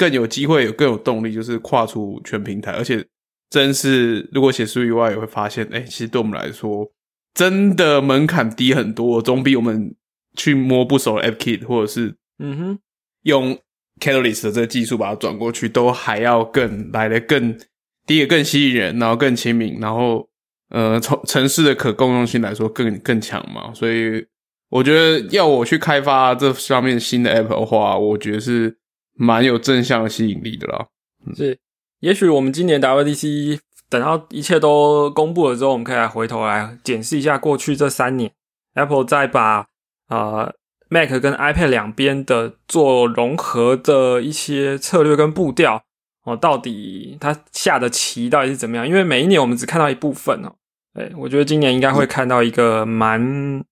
[0.00, 3.04] 更有机会，有更有动力，就是跨出全平台，而且
[3.50, 6.88] 真是如果写书以外，也会发现，哎，其实对我们来说，
[7.34, 9.92] 真的门槛低很多，总比我们
[10.36, 12.78] 去摸不熟的 App Kit 或者是嗯哼
[13.24, 13.58] 用
[14.00, 17.58] Catalyst 的这个技术把它转过去，都还要更来的更
[18.06, 20.28] 第一个更吸引人，然后更亲民，然后
[20.70, 23.74] 呃，从城市的可共用性来说更更强嘛。
[23.74, 24.24] 所以
[24.70, 28.78] 我觉得要我去开发这上面新的 App 的话，我觉得是。
[29.20, 30.86] 蛮有正向吸引力的啦，
[31.34, 31.58] 是。
[31.98, 33.58] 也许我们今年 WDC
[33.90, 38.30] 等到一切都公布了之后，我们可以来回头来检视一下过去这三年
[38.74, 39.66] ，Apple 在把
[40.06, 40.52] 啊
[40.88, 45.82] Mac 跟 iPad 两边的做融合的一些策略跟步调
[46.24, 48.86] 哦，到底它下的棋到底是怎么样？
[48.86, 50.54] 因为每一年我们只看到一部分哦，
[50.94, 53.64] 哎，我觉得今年应该会看到一个蛮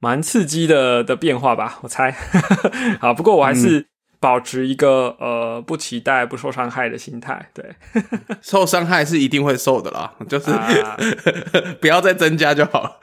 [0.00, 2.10] 蛮刺激的的变化吧，我猜。
[3.00, 3.86] 好，不过我还是。
[4.22, 7.64] 保持一个呃不期待不受伤害的心态，对，
[8.42, 10.50] 受伤害是一定会受的啦，就是
[11.80, 13.00] 不要再增加就好。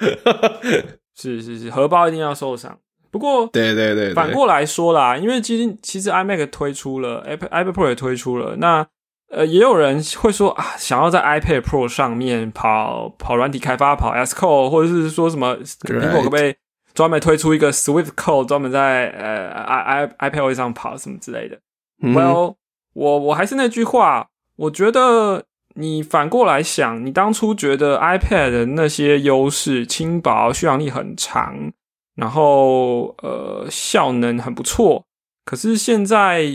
[1.15, 2.77] 是是是，荷包一定要受伤。
[3.09, 8.85] 不过，对对对，反过来说啦，因为其实其实 iMac 推出了，iPad iPad Pro 也推出了，那
[9.31, 16.53] 呃也有人会说啊，想要在 iPad Pro 上面跑跑软体开发，跑 S Code，或者是说什么苹果可不可以？
[16.97, 21.59] 专门推出一个 Swift Code，专门在呃 i i iPad 上跑什么之类的。
[22.01, 22.55] Well，
[22.93, 31.71] 我我还是那句话，我觉得你反过来想，你当初觉得 iPad 的那些优势，轻薄、续航力很长，
[32.15, 35.05] 然后呃效能很不错，
[35.45, 36.45] 可是现在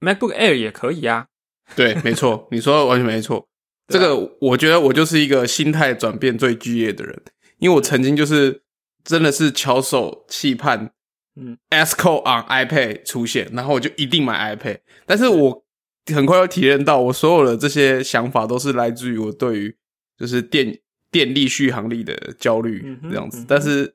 [0.00, 1.26] MacBook Air 也可以啊。
[1.76, 3.46] 对，没错，你说的完全没错。
[3.92, 7.20] 这个我觉得我就是一个心态转变最剧烈的人，
[7.58, 8.61] 因为我曾经就是。
[9.04, 10.90] 真的是翘首期盼，
[11.36, 14.78] 嗯，Sco on iPad 出现，然后我就一定买 iPad。
[15.06, 15.64] 但是我
[16.14, 19.76] 很快又体验到，我所有的这些想法都是来自于我对于
[20.18, 20.78] 就是电
[21.10, 23.44] 电力续航力的焦虑这样子。
[23.48, 23.92] 但是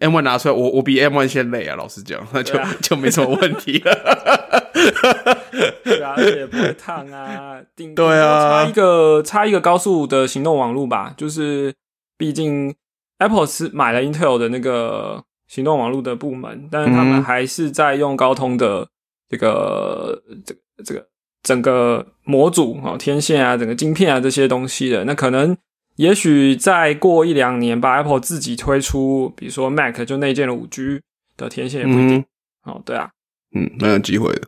[0.00, 4.58] M one 拿出来，我我比 M one 先累啊，老实讲，那就、啊 就没什么问题了。
[5.82, 11.74] 对啊，而且不会烫啊，顶对啊差一个差一个高速的行动网络吧，就是
[12.16, 12.74] 毕竟
[13.18, 18.88] Apple 是买了 Intel 的那个行动网络的部门，但是他们嗯还是在用高通的
[19.28, 21.06] 这个这个这个
[21.42, 25.56] 整个模组哦，天线啊，整个晶片啊这些东西的，那可能。
[25.96, 31.00] 也许再过一两年吧，Apple 自己推出，比如说 Mac 就内建了五 G
[31.36, 32.82] 的天线也不一定、嗯哦。
[32.86, 33.10] 对啊，
[33.52, 34.42] 嗯，蛮有机会的，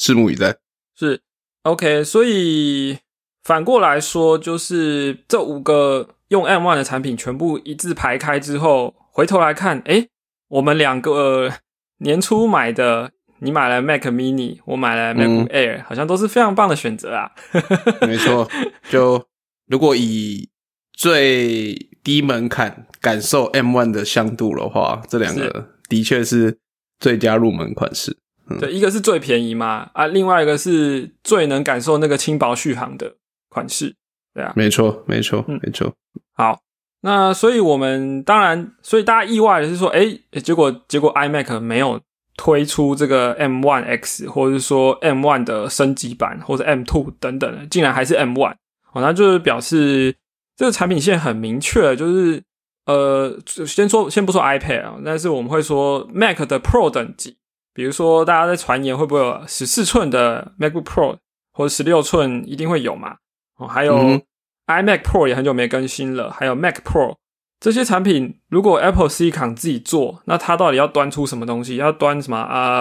[0.00, 0.56] 拭目以待。
[0.98, 1.20] 是
[1.62, 2.98] OK，所以
[3.44, 10.08] 反过来说，就是这五个用 M1 的产品全部一字排开之后，回头来看，诶，
[10.48, 11.52] 我们两个
[11.98, 17.30] 年初买的，你买了 Mac Mini，我买了 MacBook Air，、好像都是非常棒的选择啊。
[18.06, 18.48] 没错，
[18.90, 19.26] 就
[19.66, 20.48] 如果以
[20.92, 26.58] 最低门槛感受 M one 的香度的话，这两个的确是
[26.98, 28.16] 最佳入门款式。
[28.60, 33.16] 对，一个是最便宜嘛，啊，另外一个是最能感受那个轻薄续航的
[33.48, 33.96] 款式，
[34.36, 34.52] 对啊。
[34.54, 35.90] 没错，没错，嗯没错。
[36.34, 36.60] 好，
[37.00, 41.98] 那所以我们当然，所以大家意外的是说，诶，结果结果 iMac 没有
[42.36, 48.54] 推出这个 M One X，或者是说 M One 的升级版，或者 M Two 等等的，竟然还是 M One
[48.92, 50.14] 哦，那就是表示
[50.54, 52.42] 这个产品线很明确，就是
[52.84, 57.38] 呃，先说先不说 iPad 啊，但是我们会说 Mac 的 Pro 等级，
[57.72, 61.16] 比如说大家在传言会不会有十四寸的 MacBook Pro
[61.52, 63.16] 或者十六寸，一定会有嘛？
[63.56, 63.96] 哦，还有。
[63.96, 64.22] 嗯
[64.66, 67.14] iMac Pro 也很久没更新了，还有 Mac Pro
[67.60, 71.76] 这些产品，如果 Apple Silicon 自己做，那它到底要端出什么东西？
[71.76, 72.80] 要端什么啊、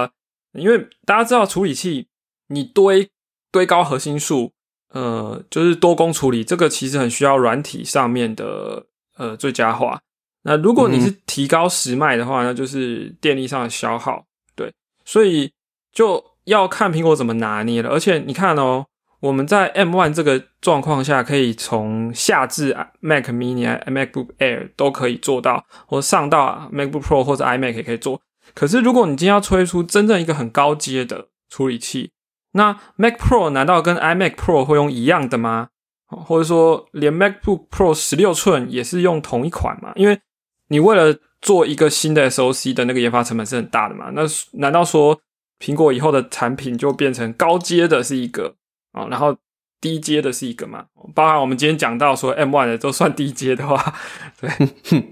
[0.54, 2.08] 呃因为大家知道处理器，
[2.48, 3.08] 你堆
[3.52, 4.54] 堆高核心数，
[4.94, 10.02] 呃，就是多工处理，这个其实很需要软体上面的呃最佳化。
[10.42, 14.26] 那如果你是提高时脉的话，那就是电力上的消耗。
[14.56, 15.52] 对，所以
[15.92, 17.90] 就要看苹果怎么拿捏了。
[17.90, 18.88] 而且你看哦，
[19.26, 28.22] 我们在 M1 这个状况下，可以从下至 Mac Mini、MacBook Air 都可以做到，或上到 MacBook Pro 或者 iMac 也可以做。
[28.54, 32.12] 可是如果你今天要推出真正一个很高阶的处理器，
[32.52, 35.70] 那 Mac Pro 难道跟 iMac Pro 会用一样的吗？
[36.08, 39.92] 或者说连 MacBook Pro 十六寸也是用同一款吗？
[39.96, 40.20] 因为
[40.68, 44.12] 你为了做一个新的 SoC 的那个研发成本是很大的嘛？
[44.12, 44.22] 那
[44.60, 45.20] 难道说
[45.60, 48.54] 苹果以后的产品就变成高阶的是一个
[48.96, 49.36] 啊、然后
[49.82, 50.86] 低阶的是一个嘛？
[51.14, 53.94] 包含我们今天讲到说 M one 的都算低阶的话，
[54.40, 54.50] 对，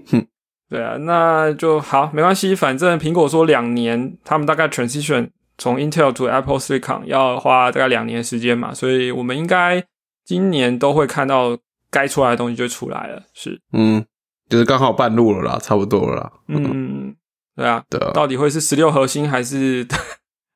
[0.70, 9.84] 对啊，那就好，没关系，反正苹果说两年，他们大概 transition 从 Intel to Apple Silicon 要花大概两年时间嘛，所以我们应该
[10.24, 11.56] 今年都会看到
[11.90, 14.04] 该出来的东西就出来了，是，嗯，
[14.48, 16.32] 就是刚好半路了啦，差不多了啦。
[16.48, 17.14] 嗯，
[17.54, 19.86] 对啊， 对啊，到底会是十六核心还是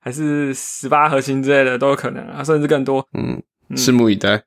[0.09, 3.07] 还是十八核心之类的都有可能啊，甚至更多。
[3.13, 4.43] 嗯，嗯拭目以待。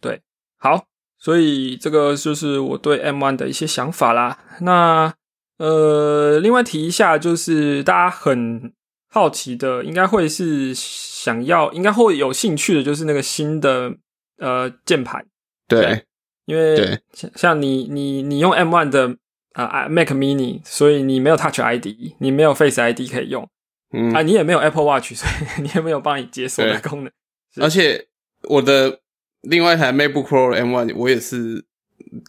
[0.00, 0.20] 对
[0.58, 0.84] 好，
[1.16, 4.36] 所以这个就是我对 M One 的一些想法啦。
[4.62, 5.14] 那
[5.58, 8.72] 呃，另外提一下，就是大家很
[9.08, 13.94] 好奇的，应该会是想要，应该会有兴趣的，就是那个新的
[14.38, 15.24] 呃键盘，
[15.68, 16.04] 对
[16.46, 19.16] 因为像像你你你用 M One 的
[19.52, 21.86] 啊、Mac Mini，所以你没有 Touch ID，
[22.18, 23.48] 你没有 Face ID 可以用
[23.92, 27.12] 嗯啊，你也没有 Apple Watch，所以 你也没有帮你解锁的功能。
[27.60, 28.06] 而且
[28.48, 29.00] 我的
[29.42, 31.64] 另外一台 MacBook Pro M1 我也是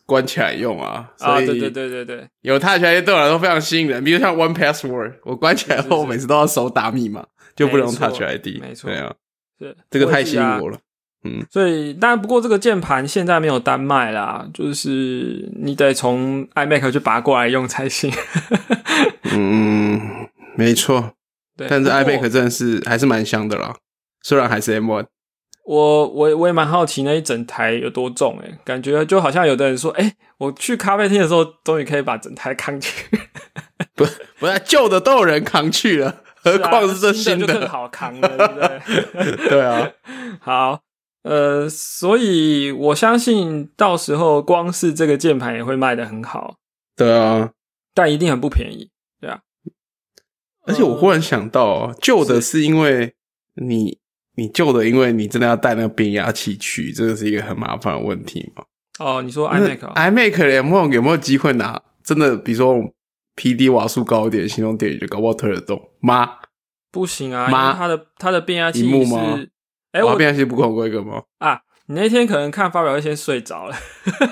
[0.06, 4.04] 关起来用啊，啊，对对对对对，有 Touch ID 对我来说非常吸引人。
[4.04, 8.60] 比如像 One Password，我关起来后，我每次都要手打密码，就不能用 Touch ID。
[8.60, 9.14] 没错对啊，
[9.60, 10.80] 是这个太吸引我了。
[11.52, 18.12] 所以，当然不过这个键盘现在没有单卖啦，就是你得从 iMac 去拔过来用才行。
[19.32, 20.02] 嗯，
[20.58, 21.14] 没错。
[21.58, 23.76] 对，但是 iMac 真的是还是蛮香的啦，
[24.24, 25.06] 虽然还是 M1。
[25.64, 33.06] 我我我也蛮好奇那一整台有多重诶、感觉就好像有的人说，哎、我去咖啡厅的时候，终于可以把整台扛去，
[33.96, 34.04] 不
[34.40, 37.68] 不是旧的都有人扛去了， 何况是这新更？
[37.68, 39.50] 好扛了，对不对？
[39.50, 39.92] 对啊，
[40.42, 40.82] 好，
[41.22, 46.56] 呃，所以我相信到时候光是这个键盘也会卖的很好，
[46.98, 47.52] 对啊。
[47.94, 48.90] 但一定很不便宜。
[50.66, 53.14] 而且我忽然想到哦，旧的是因为
[53.56, 54.00] 你
[54.36, 58.64] 你旧的，因为你真的要带那个变压器去，这个是一个很麻烦的问题嘛。
[59.00, 62.76] 哦，你说那 iMac 哦 iMac 的有没有有没有机会拿真的，比如说
[63.36, 66.38] PD 瓦数高一点，行动电源就搞不好推得动吗？
[66.92, 69.50] 不行啊，因妈为它的它的变压器是，
[69.94, 71.24] 哎、哇我变压器不够规格吗？
[71.40, 73.76] 啊，你那天可能看发表会先睡着了。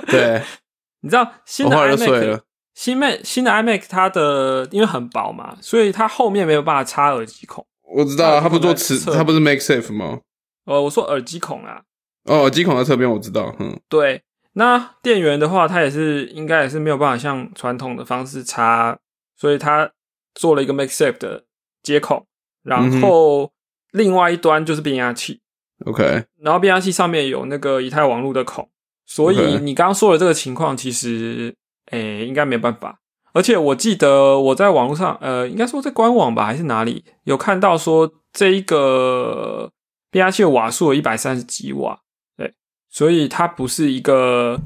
[0.08, 0.42] 对，
[1.02, 2.44] 你知道新的 iMac 了。
[2.80, 7.68] 新 Mac 新的 iMac 它的因为很薄嘛，所以它后面没有办法插耳机孔。
[7.84, 10.22] 我知道啊，它不做磁，它不是 Make Safe 吗？
[10.63, 11.82] 呃，我说耳机孔啊，
[12.24, 14.24] 哦，耳机孔在侧边我知道，嗯，对。
[14.54, 18.98] 那电源的话，它也是应该也是没有办法像传统的方式插，
[19.36, 19.92] 所以它
[20.34, 21.44] 做了一个 MakeSafe 的
[21.84, 22.28] 接口，
[22.63, 23.52] 然后
[23.92, 25.42] 另外一端就是变压器
[25.86, 28.70] ，OK，然后变压器上面有那个以太网路的孔，
[29.06, 31.54] 所以你刚刚说的这个情况，其实
[31.91, 32.99] 诶应该没办法。
[33.32, 39.71] 而且我记得我在网络上，呃，应该说在官网吧还是哪里有看到说这一个
[40.10, 41.99] 变压器的瓦数有一百三十几瓦，
[42.36, 42.54] 对，
[42.89, 44.60] 所以它不是一个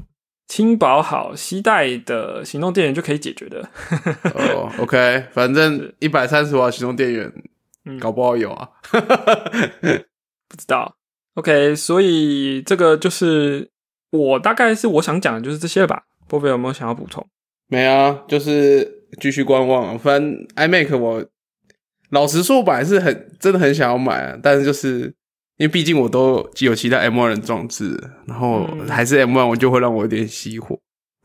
[0.48, 3.68] 轻薄好携带的行动电源就可以解决的。
[4.34, 7.30] 哦，OK，反正 一百三十瓦行动电源，
[7.84, 8.70] 嗯搞不好有啊。
[10.48, 10.96] 不知道。
[11.34, 13.70] OK，所以这个就是
[14.10, 16.04] 我大概是我想讲的就是这些吧。
[16.28, 17.26] 波比有没有想要补充？
[17.68, 19.98] 没啊，就是继续观望。
[19.98, 21.24] 反正 iMac 我
[22.10, 25.14] 老实说，我本来是很真的很想要买啊，但是就是
[25.56, 30.78] 因为毕竟我都有其他 M1 的装置，然后嗯还是 M1，我就会让我有点熄火。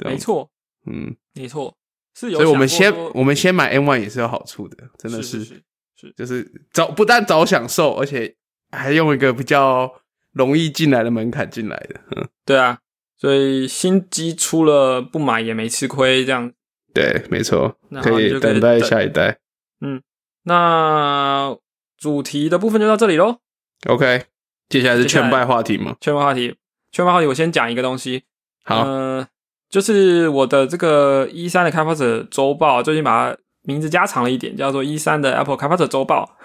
[0.05, 0.49] 没，错，
[0.85, 1.75] 嗯，没错，
[2.15, 5.61] 是有所以我们先我们先买 M1 也是有好处的，真的是是
[5.97, 8.33] 是就是早不但早享受，而且
[8.71, 9.91] 还用一个比较
[10.31, 11.99] 容易进来的门槛进来的。
[12.15, 12.79] 嗯，对啊，
[13.19, 16.51] 所以新机出了不买也没吃亏，这样。
[16.93, 19.37] 对，没错那，可以等待下一代。
[19.81, 20.01] 嗯
[20.43, 21.55] 那
[21.97, 23.39] 主题的部分就到这里喽。
[23.87, 24.23] OK，
[24.69, 25.95] 接下来是劝败话题吗？
[26.01, 26.55] 劝败话题，
[26.91, 28.23] 劝败话题，我先讲一个东西。
[28.63, 29.27] 好，呃，
[29.69, 36.37] 就是我的这个一三的开发者周报，最近把它名字加长了一点，叫做一三的 Apple 开发者周报。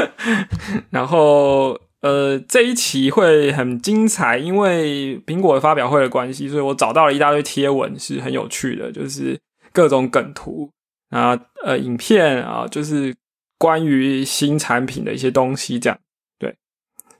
[0.90, 9.36] 然后呃，这一期会很精彩，因为苹果的发表会的关系，所以我找到了一大堆贴文，是很有趣的，就是
[9.72, 10.70] 各种梗图
[11.10, 13.12] 啊，呃，影片啊，就是
[13.58, 15.98] 关于新产品的一些东西，这样
[16.38, 16.54] 对，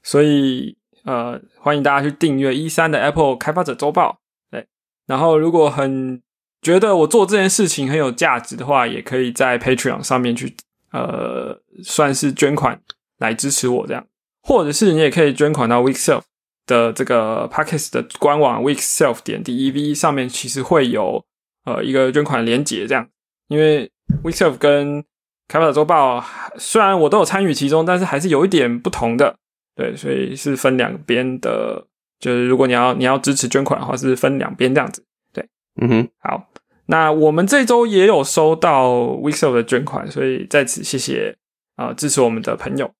[0.04, 4.20] 所以呃，欢迎大家去订阅一三的 Apple 开发者周报。
[4.52, 4.64] 对，
[5.06, 6.22] 然后如果很
[6.62, 10.54] 觉得我做这件事情很有价值的话，也可以在 Patreon 上面去
[10.92, 12.80] 呃，算是捐款
[13.18, 14.06] 来支持我这样，
[14.46, 16.22] 或者是你也可以捐款到 Weekself
[16.66, 21.24] 的这个 Podcast 的官网 Weekself 点 dev 上面，其实会有
[21.64, 23.08] 呃一个捐款连结这样，
[23.48, 23.90] 因为
[24.22, 25.02] Weekself 跟
[25.48, 26.24] 开发者周报
[26.56, 29.36] 虽然我都有参与其中，但是还是有一点不同的，
[29.74, 31.84] 对，所以是分两边的，
[32.20, 35.04] 就是如果你要你要支持捐款的话，是分两边这样子。
[35.32, 35.44] 对。
[35.80, 36.48] 嗯哼，好，
[36.86, 41.36] 那我们这周也有收到 Wixel 的捐款，所以在此谢谢
[41.74, 42.90] 啊、呃支持我们的朋友。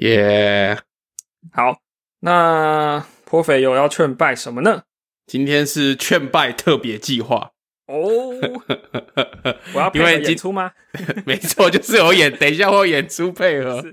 [0.00, 0.76] 耶、
[1.52, 1.80] 好，
[2.20, 4.82] 那颇肥有要劝败什么呢？
[5.26, 7.50] 今天是劝败特别计划，
[7.86, 7.98] 哦，
[9.74, 10.70] 我要配合因为今演出吗？
[11.26, 13.84] 没错，就是有演，等一下会有演出配合。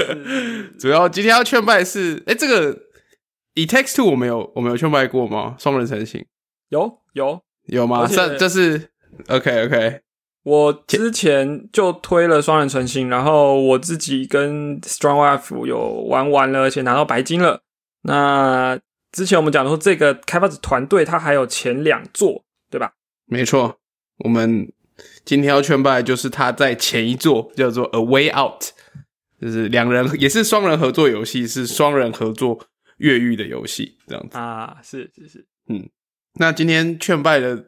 [0.78, 2.78] 主要今天要劝败是，哎、这个
[3.54, 5.56] 以 Text Two 我们有我们有劝败过吗？
[5.58, 6.24] 双人成型
[6.68, 8.06] 有有，有吗？
[8.06, 8.90] 这这是
[9.28, 10.00] OK OK，
[10.44, 17.62] 我之前就推了双人成型，然后我自己跟 Strong Life 有玩完了，而且拿到白金了。
[18.02, 18.78] 那
[19.10, 22.92] 之前我们讲说，这个开发者团队它还有前两座，对吧？
[23.26, 23.78] 没错。
[24.18, 24.70] 我们
[25.24, 28.62] 今天要劝败就是他在前一座叫做 A Way Out，
[29.40, 32.60] 就是两人也是双人合作游戏，是双人合作
[32.98, 34.36] 越狱的游戏这样子。
[34.36, 35.88] 啊，是是是，嗯
[36.34, 37.64] 那今天劝败的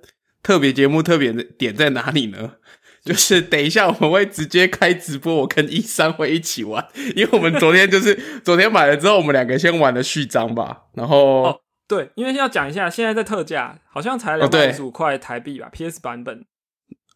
[0.46, 2.52] 特别节目特别的点在哪里呢？
[3.04, 16.44] 就是等一下我们会直接开直播，我跟一三会一起玩，因为我们昨天就是 昨天买了之后，我们两个先玩了序章吧，然后、哦对，因为要讲一下，现在在特价，好像才哦两百五十五块台币吧、p s 版本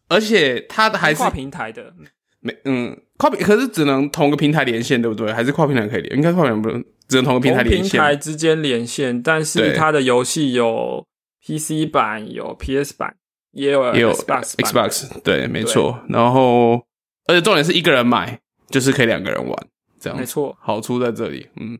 [0.09, 1.93] 而且它的还是跨平台的，
[2.41, 5.31] 没嗯跨平，可是只能同个平台连线，对不对？
[5.31, 6.17] 还是跨平台可以连？
[6.17, 7.91] 应该跨平台不能，只能同个平台连线。
[7.91, 11.05] 平台之间连线，但是对它的游戏有
[11.45, 13.15] PC 版、有 PS 版，
[13.51, 15.99] 也有也有 Xbox Xbox，对，没错。
[16.09, 16.73] 然后，
[17.27, 18.39] 而且重点是一个人买，
[18.69, 19.67] 就是可以两个人玩，
[19.99, 20.17] 这样。
[20.17, 21.49] 没错，好处在这里。
[21.57, 21.77] 嗯，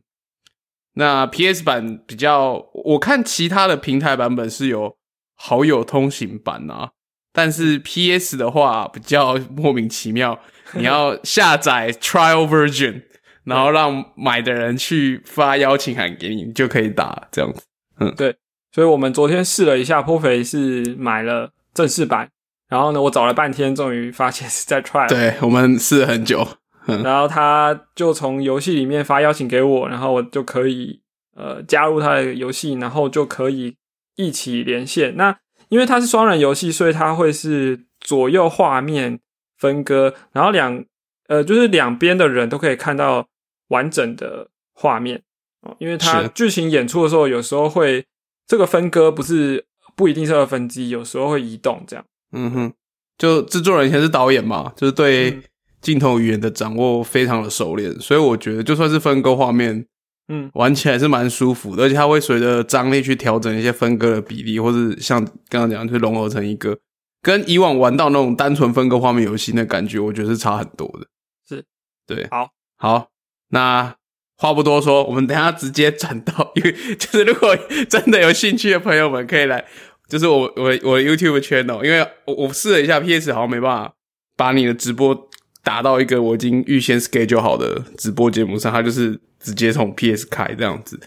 [0.94, 4.96] 那 PS 版比较，我看其他的平台版本是有
[5.34, 6.90] 好友通行版啊，
[7.32, 10.38] 但是 PS 的话比较莫名其妙，
[10.74, 13.02] 你要 下载 Trial Version，
[13.44, 17.62] 然后让买的人去发邀请函给你，你就可以打这样子。
[17.98, 18.36] 嗯，对
[18.70, 22.28] 所以我们昨天试了一下，颇肥是买了正式版，
[22.68, 26.46] 然后呢，我找了半天，终于发现 是在 try，对我们试了很久，
[26.86, 31.00] 然后他就从游戏里面发邀请给我，然后我就可以
[31.34, 33.76] 呃加入他的游戏，然后就可以
[34.16, 35.16] 一起连线。
[35.16, 39.18] 那因为它是双人游戏，所以它会是左右画面
[39.56, 40.84] 分割，然后两
[41.28, 43.26] 呃就是两边的人都可以看到
[43.68, 45.22] 完整的画面。
[45.62, 48.04] 哦，因为它剧情演出的时候，有时候会
[48.46, 49.64] 这个分割不是
[49.94, 52.04] 不一定是二分之一，有时候会移动这样。
[52.32, 52.72] 嗯哼，
[53.18, 55.42] 就制作人以前是导演嘛，就是对嗯。
[55.82, 59.84] 镜头语言的掌握非常的熟练，所以我觉得就算是分割画面，
[60.28, 66.78] 嗯，玩起来是蛮舒服的，而且它会随着张力去调整一些分割的比例，或是像刚刚讲，就融合成一个
[67.20, 71.08] 跟以往玩到那种单纯分割画面游戏那感觉，我觉得是差很多的。
[71.48, 71.64] 是，
[72.06, 73.08] 对，好，好，
[73.48, 73.96] 那
[74.42, 77.56] 话不多说，我们等一下直接转到，因为 就是如果
[77.88, 79.64] 真的有兴趣的朋友们，可以来，
[80.08, 83.92] 就是我我我的 YouTube channel，因为我我试了一下 PS 好像没办法
[84.36, 85.16] 把你的直播
[85.62, 90.98] 打到一个我已经预先 schedule 好的直播节目上，它就是直接从 PS 开这样子，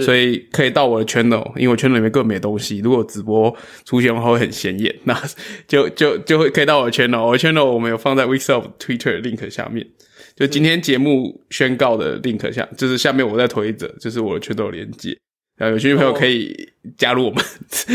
[0.00, 3.52] 所以可以到我的 channel，因为我 channel 里面更没东西，如果直播
[3.84, 5.20] 出现的话会很显眼， 那
[5.66, 9.84] 就就就会可以到我的 channel，我的 channel 我们有放在 w e e k of Twitter 的 link 下面。
[10.36, 15.16] 就今天节目宣告的 link 下，就是下面我在推着，就是我的圈都有连接，
[15.56, 17.44] 然后有兴趣朋友可以加入我们，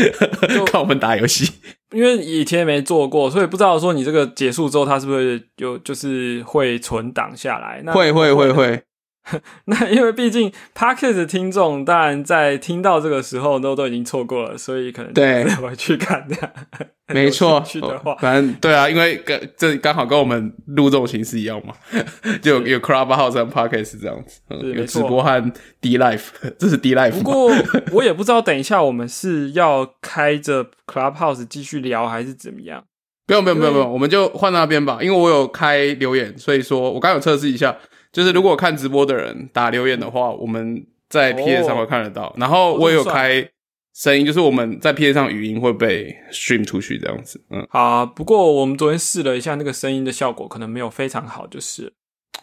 [0.66, 1.52] 看我们打游戏。
[1.92, 7.82] 因为以前没做过，所以不知道说你这个结束之后，它是不是有就是会存档下来？
[7.84, 8.80] 那会会会会，
[9.66, 15.44] 那因为毕竟 Podcast 听众当然在听到这个时候都都已经错过了，所以可能对。
[15.56, 16.50] 回去看这样。
[17.12, 17.62] 没错。
[17.66, 21.74] 去的话，反正对啊，因为跟这刚好跟我们录这种形式一样嘛，
[22.40, 25.02] 就有有 Clubhouse 和 Podcast 这样子，嗯有是没错。
[25.02, 27.12] 直播和 D Life，这是 D Life。
[27.12, 27.52] 不过
[27.92, 32.84] 我也不知道，等一下我们是要开着 Clubhouse 继续聊，还是怎么样？
[33.26, 37.76] 不用不用不用不用，我们就换那边吧，因为我有开留言，所以说我刚刚有测试一下，
[38.12, 43.48] 就是如果看直播的人打留言的话，我们在 P S 上会看得到，然后我也有开
[43.94, 51.92] 声音，就是我们在 P S 上语音会被 stream 出去这样子，嗯，好啊，不过我们昨天试了一下，那个声音的效果可能没有非常好，就是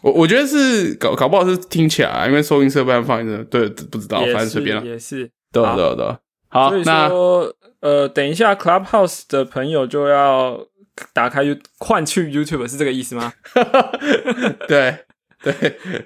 [0.02, 5.30] 我我觉得是搞搞不好是听起来，因为收音设备放在这，对，不知道，反正随便了，也是。
[5.52, 5.74] 对好。
[5.76, 6.16] 对对，
[6.50, 10.60] 好所以，那说，呃，等一下 Clubhouse 的朋友就要
[11.12, 11.42] 打开
[11.78, 13.32] 换去 YouTube，是这个意思吗？
[14.68, 15.06] 对
[15.42, 15.52] 对，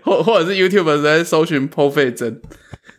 [0.02, 2.40] 或或者是 YouTube 在搜寻破费针，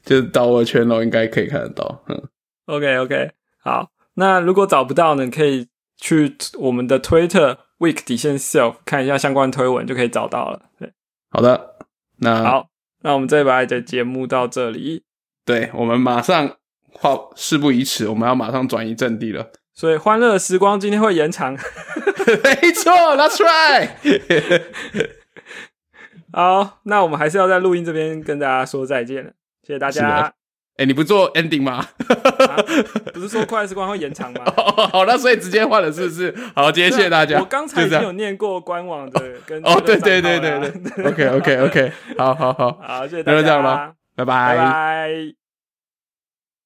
[0.03, 2.21] 就是到我的圈喽，应该可以看得到，嗯。
[2.65, 3.31] OK OK，
[3.61, 5.67] 好，那如果找不到呢，可以
[5.97, 10.61] 去我们的 Twitter week 底线 self 看一下相关推文，就可以找到了。
[10.79, 10.91] 对，
[11.29, 11.75] 好的，
[12.17, 12.69] 那好，
[13.01, 15.03] 那我们这一把的节目到这里，
[15.45, 16.55] 对我们马上
[16.93, 19.51] 话事不宜迟，我们要马上转移阵地了。
[19.73, 21.53] 所以欢乐的时光今天会延长。
[22.25, 25.11] 没错，That's right。
[26.33, 29.31] 好，那我们还是要在录音这边跟大家说再见了，
[29.61, 30.33] 谢谢大家的。
[30.77, 31.73] 哎、你不做 ending 吗？
[31.77, 32.57] 啊
[33.13, 34.41] 不是说快乐时光会延长吗？
[34.57, 36.33] 哦，好，那所以直接换了，是不是？
[36.55, 37.39] 好，今天谢谢大家。
[37.39, 45.42] 我刚才已经有念过官网的跟 哦，对对这个对对对，OK OK OK，好好好， 好，谢谢大家，那就这样吧拜拜拜。